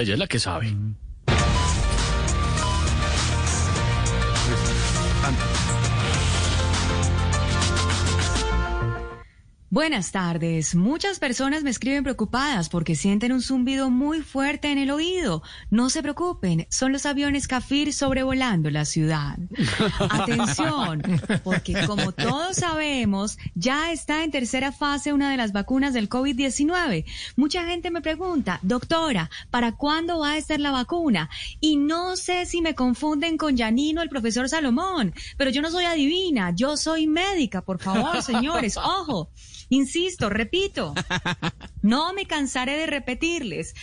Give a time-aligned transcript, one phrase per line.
[0.00, 0.74] Ella es la que sabe.
[9.72, 10.74] Buenas tardes.
[10.74, 15.44] Muchas personas me escriben preocupadas porque sienten un zumbido muy fuerte en el oído.
[15.70, 19.38] No se preocupen, son los aviones Cafir sobrevolando la ciudad.
[20.10, 21.02] Atención,
[21.44, 27.04] porque como todos sabemos, ya está en tercera fase una de las vacunas del COVID-19.
[27.36, 31.30] Mucha gente me pregunta, doctora, ¿para cuándo va a estar la vacuna?
[31.60, 35.84] Y no sé si me confunden con Janino, el profesor Salomón, pero yo no soy
[35.84, 39.30] adivina, yo soy médica, por favor, señores, ojo.
[39.70, 40.94] Insisto, repito,
[41.82, 43.74] no me cansaré de repetirles.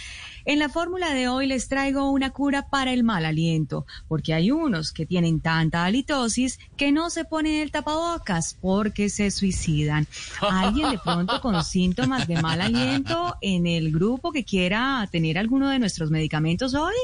[0.43, 4.51] En la fórmula de hoy les traigo una cura para el mal aliento, porque hay
[4.51, 10.07] unos que tienen tanta halitosis que no se ponen el tapabocas porque se suicidan.
[10.41, 15.69] ¿Alguien de pronto con síntomas de mal aliento en el grupo que quiera tener alguno
[15.69, 16.95] de nuestros medicamentos hoy?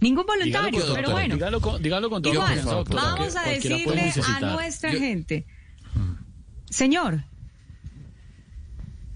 [0.00, 1.34] Ningún voluntario, Dígalo con- pero bueno.
[1.34, 5.46] Dígalo con, dígalo con todo Igual, confianza, doctora, vamos a decirle a nuestra gente.
[6.70, 7.24] Señor.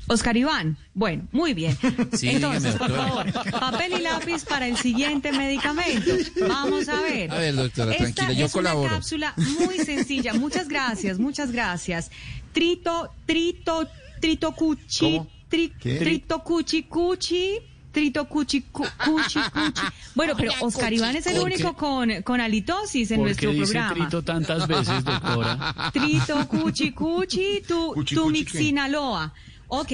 [0.07, 0.77] Oscar Iván.
[0.93, 1.77] Bueno, muy bien.
[2.13, 6.11] Sí, Entonces, dígame, por favor, papel y lápiz para el siguiente medicamento.
[6.47, 7.31] Vamos a ver.
[7.33, 8.89] A ver, doctora, Esta tranquila, yo es colaboro.
[8.89, 10.35] una cápsula muy sencilla.
[10.35, 12.11] Muchas gracias, muchas gracias.
[12.53, 13.89] Trito, trito,
[14.21, 17.59] trito cuchi, tri- trito cuchi cuchi.
[17.95, 19.83] Trito cuchi cu- cuchi cuchi.
[20.17, 23.57] Bueno, pero Oscar Iván es el ¿Por único con, con halitosis en ¿Por nuestro qué
[23.57, 23.95] dice programa.
[23.95, 25.91] trito tantas veces, doctora?
[25.93, 29.33] Trito cuchi cuchi tu, Cuchi, tu cuchi, mixinaloa.
[29.69, 29.93] Ok,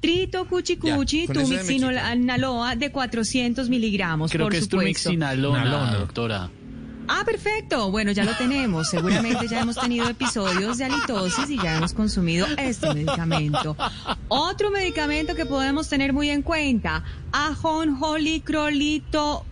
[0.00, 4.68] trito cuchi cuchi con eso de me mixinaloa de 400 miligramos, Creo por que es
[4.68, 5.08] tu supuesto.
[5.10, 5.94] mixinalona, Nalona.
[5.96, 6.50] doctora.
[7.08, 7.90] Ah, perfecto.
[7.90, 8.88] Bueno, ya lo tenemos.
[8.90, 13.76] Seguramente ya hemos tenido episodios de halitosis y ya hemos consumido este medicamento.
[14.28, 17.02] Otro medicamento que podemos tener muy en cuenta,
[17.32, 19.44] ajonjoli crolito,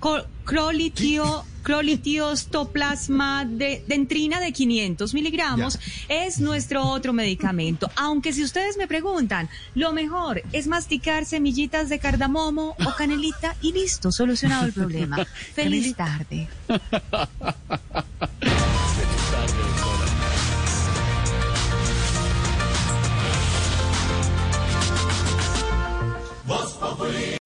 [0.44, 7.90] crolitio, crolitiostoplasma de dentrina de 500 miligramos es nuestro otro medicamento.
[7.96, 13.72] Aunque si ustedes me preguntan, lo mejor es masticar semillitas de cardamomo o canelita y
[13.72, 15.24] listo, solucionado el problema.
[15.54, 16.46] Feliz tarde.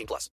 [0.00, 0.28] 18 plus.